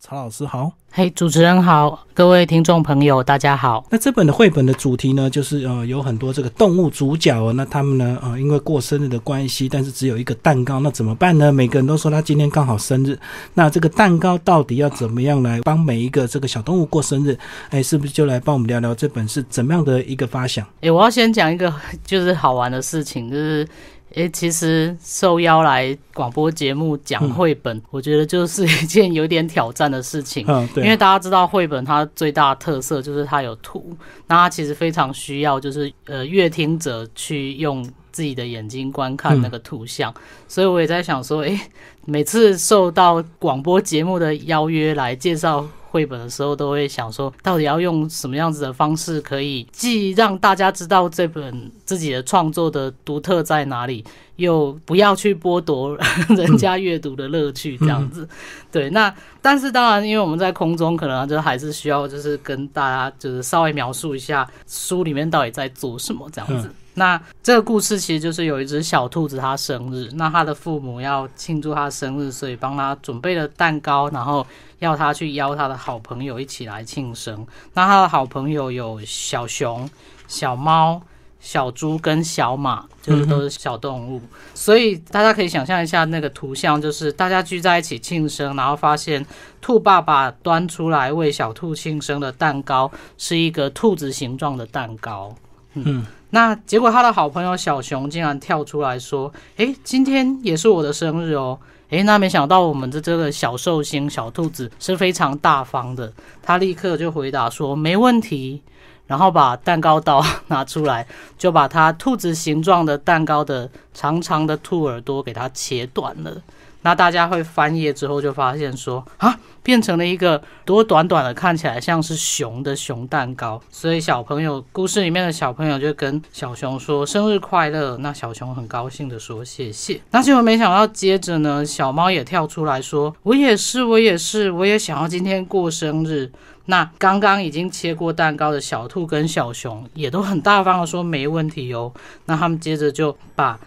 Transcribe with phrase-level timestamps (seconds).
[0.00, 3.84] 曹老师好，嘿，主持人好，各位听众朋友，大家好。
[3.90, 11.50] 那这本的绘本的主题呢，就是呃有很多这个动物主角哦，那他们呢呃因为过生日的关系，但是只有一个蛋糕，那怎么办呢？
[11.50, 13.18] 每个人都说他今天刚好生日，
[13.54, 17.36] 那这个蛋糕到底要怎么样来帮每一个这个小动物过生日？
[17.70, 20.64] 哎，是不是就来帮我们聊聊这本是怎么样的一个发想？
[20.80, 21.74] 哎，我要先讲一个
[22.04, 23.66] 就是好玩的事情，就是。
[24.14, 30.44] 诶，其实受邀来广播节目讲绘本，我觉得就是一件有点挑战的事情。
[30.48, 30.82] 嗯，对。
[30.82, 33.96] 因为大家知道绘本它最大的特色就是它有图，
[34.26, 40.12] 那它其实非常需要就是呃阅听者去用自己的眼睛观看那个图像。
[40.48, 41.60] 所以我也在想说，诶，
[42.06, 45.66] 每次受到广播节目的邀约来介绍。
[45.90, 54.04] 绘本的时候都会想说，到底要用什么样子的方式，可以既让大家知道这本自己的创作的独特在哪里，
[54.36, 55.96] 又不要去剥夺
[56.36, 58.28] 人家阅读的乐趣，这样子。
[58.70, 66.70] 对，那但是当然，因为我们在空中，可能就还是需要就是跟大家就是稍微描述一下书里面到底在做什么这样子。
[66.98, 74.46] 那这个故事其实就是有一只小兔子，它生日，那它的父母要庆祝它生日，所以帮它准备了蛋糕，然后
[74.80, 77.46] 要它去邀它的好朋友一起来庆生。
[77.74, 79.88] 那它的好朋友有小熊、
[80.26, 81.00] 小猫、
[81.40, 84.20] 小猪跟小马，就是都是小动物。
[84.54, 89.24] 所以大家可以想象一下那个图像，就是大家聚在一起庆生，然后发现
[89.60, 95.34] 兔爸爸端出来为小兔庆生的蛋糕是一个兔子形状的蛋糕。
[95.74, 96.04] 嗯。
[96.30, 108.62] 那结果，他的好朋友小熊竟然跳出来说：“诶，今天也是我的生日哦！”诶，那没想到我们的这个小寿星小兔子是非常大方的，他立刻就回答说：“没问题。”
[109.08, 111.06] 然后把蛋糕刀拿出来，
[111.38, 116.42] 就把它兔子形状的蛋糕的长长的兔耳朵给它切断了。
[116.82, 123.60] 那大家会翻页之后就发现说啊，变成了一个多短短的，看起来像是熊的熊蛋糕。
[123.70, 127.96] 所以小朋友故事里面的小朋友就跟小熊说生日快乐。
[127.98, 130.00] 那小熊很高兴的说谢谢。
[130.12, 136.30] 那结果没想到接着呢，小猫也跳出来说我也是，我也是，我也想要今天过生日。
[136.66, 141.92] 那刚刚已经切过蛋糕的小兔跟小熊也都很大方的说没问题哦。
[142.26, 143.58] 那他们接着就把。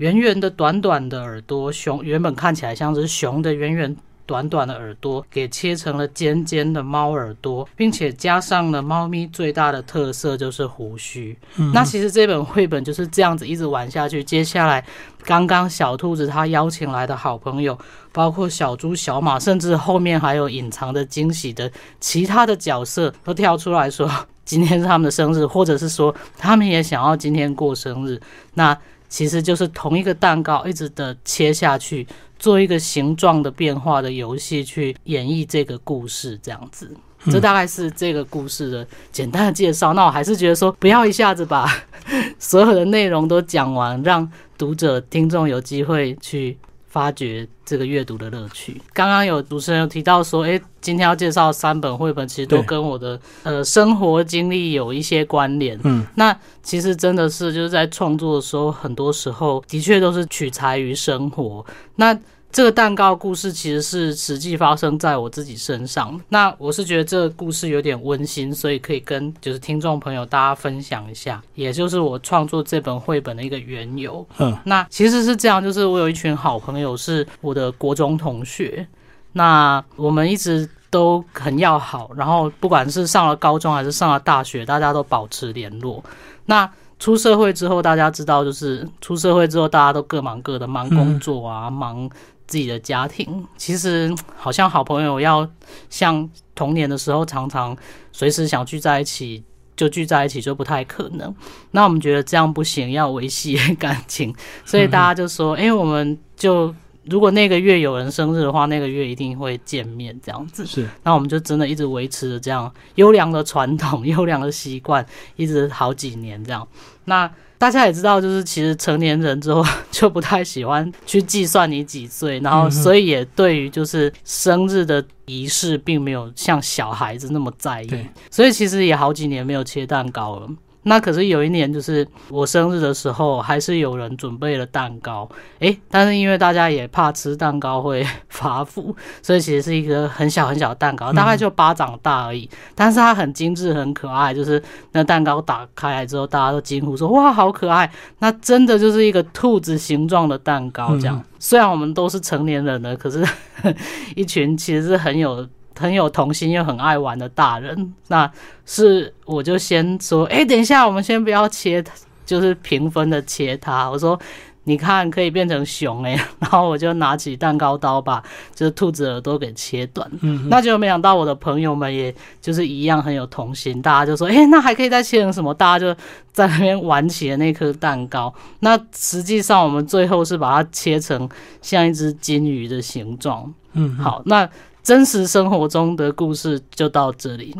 [0.00, 3.94] 圆圆的、短短的耳朵，熊原本看起来像是熊的圆圆
[4.24, 11.36] 短短的耳朵，给切成了尖尖的猫耳朵，并且加上了猫咪最大的特色就是胡须。
[11.74, 14.24] 那其实这本绘本就是这样子一直玩下去。
[14.24, 14.82] 接下来，
[15.22, 17.78] 刚刚小兔子他邀请来的好朋友，
[18.10, 24.10] 包括小猪、小马，甚至后面还有隐藏的惊喜的其他的角色，都跳出来说
[24.46, 28.18] 今天是他们的生日，或者是说他们也想要今天过生日。
[28.54, 28.74] 那
[29.10, 32.06] 其实就是同一个蛋糕，一直的切下去，
[32.38, 36.90] 做一个形状的变化的游戏，去演绎这个故事，这样子。
[37.26, 39.92] 这大概是这个故事的简单的介绍。
[39.92, 41.68] 那我还是觉得说，不要一下子把
[42.38, 44.26] 所有的内容都讲完，让
[44.56, 46.56] 读者、听众有机会去。
[46.90, 48.78] 发掘这个阅读的乐趣。
[48.92, 55.78] 刚刚有主持人有提到说，诶，今天要介绍三本绘本，其实都跟我的呃生活经历有一些关联。
[55.84, 61.64] 嗯，那其实真的是就是在创作的时候，很多时候的确都是取材于生活。
[61.94, 62.18] 那
[62.52, 66.20] 这个蛋糕故事其实是实际发生在我自己身上。
[66.28, 74.26] 那我是觉得这个故事有点温馨，所以可以跟就是听众朋友大家分享一下，也就是我创作这本绘本的一个缘由。
[74.38, 78.84] 嗯，那其实是这样，就是我有一群好朋友是我的国中同学，
[79.32, 86.02] 那我们一直都很要好，然后不管是上了高中还是上了大学，大家都保持联络。
[86.46, 86.68] 那
[86.98, 92.10] 出社会之后，大家知道，就是出社会之后，大家都各忙各的，忙工作啊，忙。
[92.50, 95.48] 自己的家庭其实好像好朋友要
[95.88, 97.76] 像童年的时候，常常
[98.10, 99.42] 随时想聚在一起
[99.76, 101.32] 就聚在一起，就不太可能。
[101.70, 104.34] 那我们觉得这样不行，要维系感情，
[104.66, 106.74] 所以大家就说：“哎，我们就
[107.04, 110.88] 如果那个月有人生日的话，那个月一定会见面，这样子。”是。
[111.04, 115.06] 那我们就真的一直维持着这样优良的传统、优良的习惯，
[115.36, 116.66] 一直好几年这样。
[117.04, 117.30] 那。
[117.60, 119.62] 大家也知道，就是其实成年人之后
[119.92, 127.90] 就不太喜欢去计算你几岁，然后所以也对于就是生日的仪式，并没有像小孩子那么在意，
[128.30, 130.48] 所以其实也好几年没有切蛋糕了。
[130.82, 135.28] 那可是有一年，就是我生日的时候，还是有人准备了蛋糕，
[135.58, 142.48] 诶，但是因为大家也怕吃蛋糕会 发福，所以其实是一个很小很小的蛋糕，大概就巴掌大而已。
[142.74, 144.62] 但是它很精致、很可爱，就是
[144.92, 147.90] 那蛋糕打开来之后，大家都惊呼说：“哇，好可爱！”
[148.20, 151.22] 那真的就是一个兔子形状的蛋糕，这样。
[151.38, 153.22] 虽然我们都是成年人了，可是
[154.16, 155.46] 一群其实是很有。
[155.80, 158.30] 很有童心又很爱玩的大人，那
[158.66, 161.82] 是我就先说，哎，等一下，我们先不要切，
[162.26, 163.90] 就是平分的切它。
[163.90, 164.20] 我说。
[164.64, 168.22] 你看，可以变成熊哎， 然后我就拿起蛋糕刀，把
[168.54, 170.08] 就是兔子耳朵给切断。
[170.20, 175.52] 嗯，那就没想到我的朋友们也就是一样很有童心，大家就说，哎，那还可以再切成什么？
[175.54, 175.98] 大家就
[176.30, 178.32] 在那边玩起了那颗蛋糕。
[178.60, 181.28] 那实际上我们最后是把它切成
[181.62, 183.52] 像一只金鱼的形状。
[183.72, 184.48] 嗯，好，那
[184.90, 187.56] 真实生活中的故事就到这里。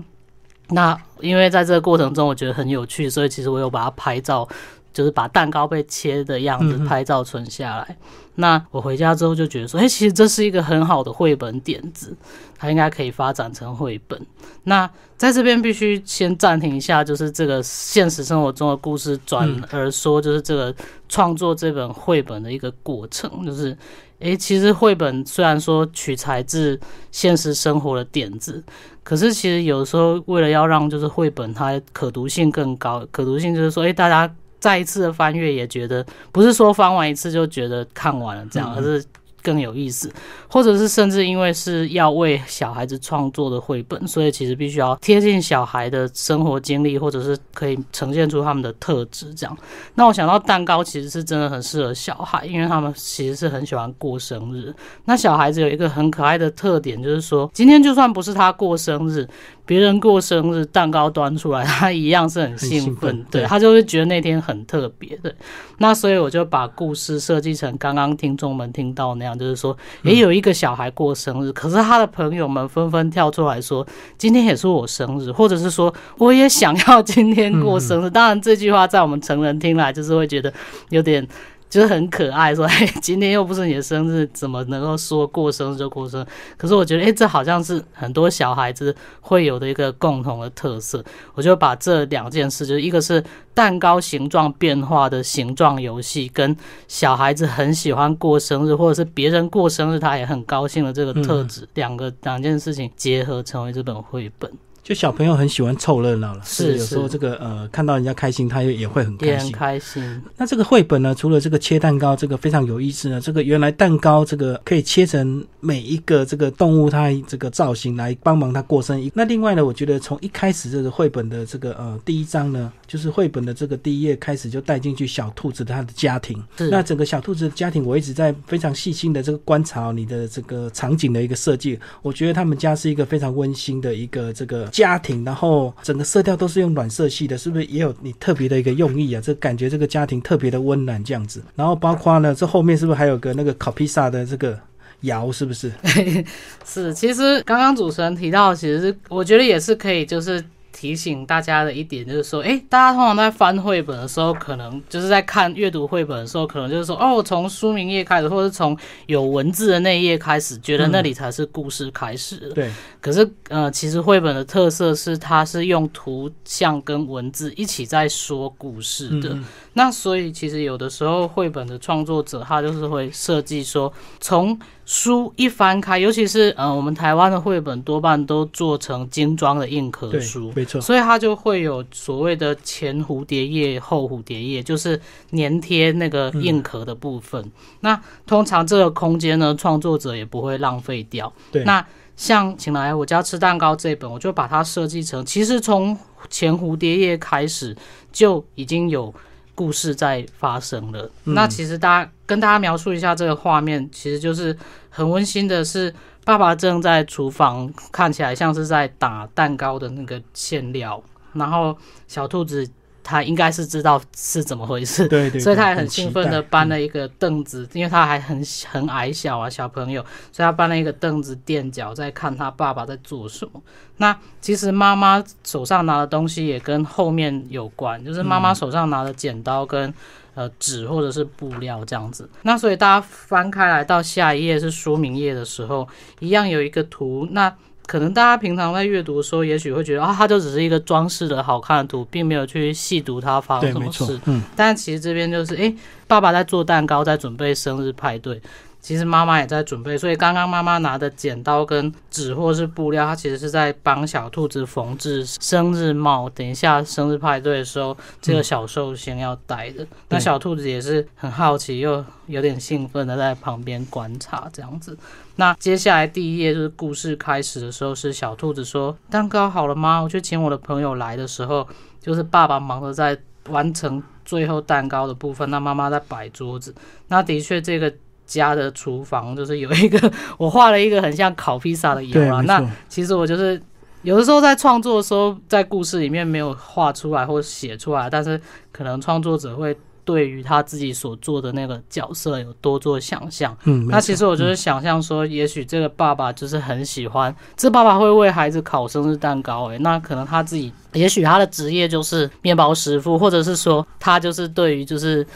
[0.70, 4.48] 那因为在这个过程中我觉得很有趣，所以其实我有把它拍照。
[4.92, 7.96] 就是把蛋糕被切的样子拍照存下来。
[8.34, 12.12] 那我回家之后就觉得说，哎，其实这是一个很好的绘本点子，
[12.58, 14.20] 它应该可以发展成绘本。
[14.64, 20.74] 那在这边必须先暂停一下，就是这个现实生活中的故事，转而说就是这个
[21.08, 23.46] 创作这本绘本的一个过程。
[23.46, 23.78] 就是，
[24.20, 26.78] 哎，其实绘本虽然说取材自
[27.10, 28.62] 现实生活的点子，
[29.02, 34.32] 可是其实有时候为了要让就是绘本它可读性更高，可读性就是说，诶，大家。
[34.60, 39.02] 再一次的翻阅，也觉得不是说翻完一次就觉得看完了这样，而是。
[39.42, 40.12] 更有意思，
[40.48, 49.34] 或者是甚至因为是要为小孩子创作的绘本，所以其实必须要贴近小孩的生活经历，或者是可以呈现出他们的特质。
[49.34, 49.56] 这样，
[49.94, 54.74] 那我想到蛋糕其实是真的很适合小孩，因为他们其实是很喜欢过生日。
[55.04, 59.26] 那小孩子有一个很可爱的特点，就是说今天就算不是他过生日，
[59.64, 63.24] 别人过生日，蛋糕端出来， 他一样是很兴奋。
[63.30, 65.16] 对他就会觉得那天很特别。
[65.22, 65.34] 对，
[65.78, 69.38] 那所以我就把故事设计成刚刚听众们听到那样。
[69.38, 73.86] 就是说，也有一个小孩过生日，可是他的朋友们纷纷跳出来说，
[74.18, 78.10] 今天也是我生日，或者是说，我也想要今天过生日。
[78.10, 80.52] 当然，这句话在我们成人听来，就是会觉得
[80.90, 81.26] 有点。
[81.70, 86.26] 就是很可爱，说哎， 今天又不是你的生日，怎么能够说过生日就过生日？
[86.56, 91.02] 可是我觉得，哎，这好像是很多小孩子会有的一个共同的特色。
[91.34, 93.22] 我就把这两件事，就是一个是
[93.54, 96.56] 蛋糕形状变化的形状游戏，跟
[96.88, 104.50] 小孩子很喜欢过生日，或者是别人过生日他也很高兴的这个特质，两个两件事情结合成为这本绘本。
[104.90, 109.52] 就小朋友很喜欢凑热闹了，是有时候这个呃看到人家开心，他也也会很开心。
[109.52, 110.22] 开心。
[110.36, 113.20] 那这个绘本呢，除了这个切蛋糕，这个非常有意思呢。
[113.20, 119.08] 这个原来蛋糕这个可以切成每一个这个动物它这个造型来帮忙它过生。
[119.14, 126.42] 那另外呢，我觉得从一开始这个绘本的这个呃第一章呢，就是绘本的这个第一页开始就带进去小兔子它的家庭。
[126.68, 131.78] 那整个小兔子的家庭，我一直在非常细心的这个观察你的这个场景的一个设计。
[132.02, 134.68] 我觉得他们家是一个非常温馨的一个这个。
[134.80, 139.20] 家庭，然后整个色调都是用暖色系的，是不是也有你特别的一个用意啊？
[139.20, 141.42] 这感觉这个家庭特别的温暖这样子。
[141.54, 144.58] 然后包括呢，这后面是不是还有个那个烤披萨的这个
[145.02, 145.30] 窑？
[145.30, 145.70] 是不是？
[146.64, 150.42] 是，其实刚刚主持人提到，其实是我觉得也是可以，就是。
[150.72, 158.76] 提醒大家的一点就是说，诶，大家通常在翻绘本的时候，可能就是在看阅读绘本的时候，可能就是说，哦，从书名页开始，或者从
[159.06, 162.50] 有文字的那一页开始，觉得那里才是故事开始。
[162.54, 162.70] 对。
[163.00, 169.36] 可是，呃，其实绘本的特色是，它是用图像跟文字一起在说故事的。
[169.74, 185.00] 那所以，其实有的时候绘本的创作者他就是会设计说，从书一翻开，尤其是呃，我们台湾的绘本多半都做成精装的硬壳书，没错，所以它就会有所谓的前蝴蝶页、后蝴蝶页，就是
[185.30, 187.48] 粘贴那个硬壳的部分。
[187.78, 191.32] 那通常这个空间呢，创作者也不会浪费掉。
[191.52, 191.86] 对，那
[192.16, 195.96] 像请来我家吃蛋糕这本，我就把它设计成，其实从
[196.28, 197.76] 前蝴蝶页开始
[198.10, 199.14] 就已经有。
[199.60, 201.10] 故事在发生了。
[201.24, 204.56] 那其实大家跟大家描述一下这个画面，其实就是
[204.88, 205.62] 很温馨的。
[205.62, 211.02] 是爸爸正在厨房，看起来像是在打蛋糕的那个馅料，
[211.34, 211.76] 然后
[212.08, 212.66] 小兔子。
[213.10, 218.40] 他应该是知道是怎么回事，对对，所以他也很兴奋的搬了一个凳子，因为他还很
[218.70, 220.00] 很矮小啊，小朋友，
[220.30, 223.60] 所以他搬了一个凳子垫脚，在看他爸爸在做什么。
[223.96, 229.92] 那其实妈妈手上拿的东西也跟后面有关，就是妈妈手上拿的剪刀跟
[230.34, 232.30] 呃纸或者是布料这样子。
[232.42, 235.88] 那所以大家翻开来到下一页是说明页的时候，
[236.20, 237.26] 一样有一个图。
[237.32, 237.52] 那
[237.90, 244.16] 可能大家平常在阅读的时候，也许会觉得啊，它就只是一个装饰的好看的图，并没有去细读它发生什么事。
[244.26, 245.74] 嗯，但其实这边就是，哎，
[246.06, 248.40] 爸爸在做蛋糕，在准备生日派对。
[248.80, 256.28] 其实妈妈也在准备，所以刚刚妈妈拿的剪刀跟纸或是布料，她其实是在帮小兔子缝制生日帽。
[256.30, 259.86] 等一下生日派对的时候，这个小寿星要戴的。
[260.08, 264.96] 那小兔子也是很好奇又有点兴奋的在旁边观察这样子。
[265.36, 270.00] 那接下来第一页就是故事开始的时候，是小兔子说：“蛋糕好了吗？
[270.00, 271.68] 我去请我的朋友来的时候，
[272.00, 273.18] 就是爸爸忙着在
[273.50, 276.74] 完成最后蛋糕的部分，那妈妈在摆桌子。
[277.08, 277.92] 那的确这个。”
[278.30, 282.40] 家的厨房就是有一个， 我画了一个很像烤披萨的窑啊。
[282.42, 283.60] 那其实我就是
[284.02, 293.56] 有的时候在创作的时候，在故事里面没有画出来或写出来，但是可能创作者会对于他自己所做的那个角色有多做想象。
[293.64, 299.66] 嗯，那其实我就是想象说，也许这个爸爸就是很喜欢，这爸爸会为孩子烤生日蛋糕。
[299.66, 305.26] 诶，那可能他自己，也许他的职业就是面包师傅，或者是说他就是对于就是。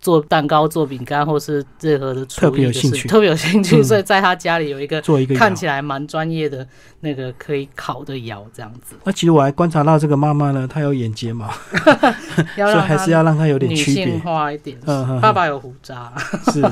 [0.00, 6.66] 做蛋糕、做饼干，或是任何的特别有兴趣，特别有兴趣，所以在他家里有一个做一个看起来蛮专业的
[7.00, 8.96] 那个可以烤的窑，这样子。
[9.04, 11.50] 那其实我还观察到这个妈妈呢，她有眼睫毛，
[12.56, 14.78] 所以还是要让她有点区别化一点。
[14.86, 16.12] 嗯，爸爸有胡渣。
[16.52, 16.64] 是。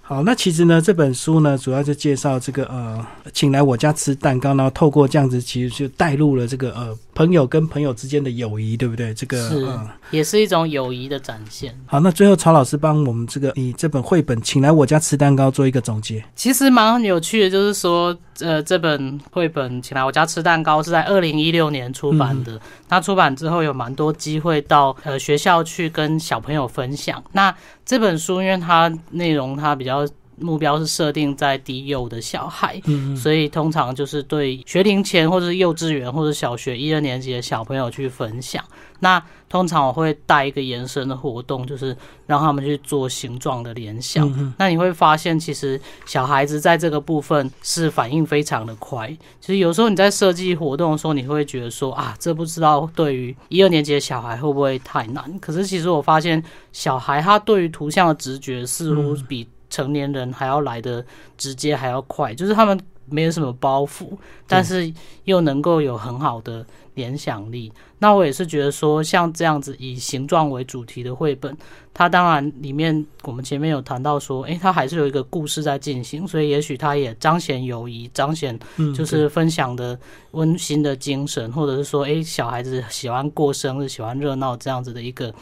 [0.00, 9.12] 好，那其实呢，这本书呢，主要就介绍这个呃，请来我家吃蛋糕，然后透过这样子，其实就带入了这个呃，朋友跟朋友之间的友谊，对不对？
[9.12, 9.66] 这个是，
[10.12, 11.76] 也是一种友谊的展现。
[11.86, 16.22] 好，那最后曹老师帮我们这个以这本绘本《请来我家吃蛋糕》做一个总结。
[16.34, 22.60] 其实蛮有趣的，就是说，呃，这本绘本《请来我家吃蛋糕》是在二零一六年出版的。
[22.88, 27.22] 那出版之后有蛮多机会到呃学校去跟小朋友分享。
[27.32, 27.54] 那
[27.84, 30.06] 这本书因为它内容它比较
[30.38, 32.80] 目标是设定在低幼的小孩，
[33.16, 38.64] 所以通常就是对学龄前或者是幼稚园或者小学一二年级的小朋友去分享。
[39.00, 41.94] 那通常我会带一个延伸的活动，就是
[42.26, 44.54] 让他们去做形状的联想。
[44.58, 49.06] 那你会发现，其实小孩子在这个部分是反应非常的快。
[49.38, 55.38] 其实有时候你在设计活动的时候，你会觉得说啊，这不知道对于一二年级的小孩会不会太难？
[55.40, 61.04] 可是其实我发现，小孩他对于图像的直觉似乎比成年人还要来的
[61.36, 62.34] 直接，还要快。
[62.34, 64.08] 就是他们没有什么包袱，
[64.46, 64.92] 但是
[65.24, 66.64] 又能够有很好的。
[66.96, 71.54] 联想力，那我也是觉得说，像这样子以形状为主题的绘本，
[71.92, 78.58] 它当然里面我们前面有谈到说，诶，它还是有一个故事在进行，所以也许它也彰显友谊，彰显
[78.94, 79.98] 就是分享的
[80.30, 85.34] 温馨的精神，或者是说，诶，小孩子喜欢过生日，喜欢热闹这样子的一个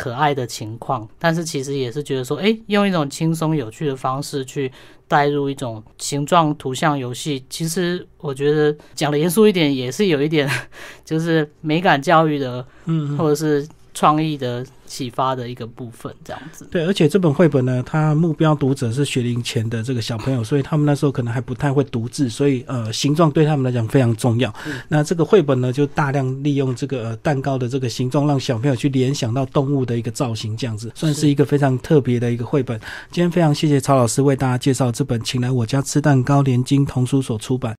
[0.00, 4.72] 可爱的情况，但是其实也是觉得说，哎，用一种轻松有趣的方式去。
[5.10, 10.48] 带入一种形状图像游戏，其实我觉得讲的严肃一点，也是有一点，
[11.04, 13.66] 就是美感教育的，嗯，或者是。
[14.00, 16.66] 创意的启发的一个部分，这样子。
[16.70, 24.50] 对，而且这本绘本呢，它目标读者是学龄前的这个小朋友，所以他们那时候可能还不太会读字，所以呃，形状对他们来讲非常重要。
[24.88, 32.80] 那这个绘本呢，就大量利用这个蛋糕的这个形状，让小朋友去联想到动物的一个造型，这样子算是一个非常特别的一个绘本。
[33.12, 37.60] 今天非常谢谢曹老师为大家介绍这本《请来我家吃蛋糕》连经童书所出版。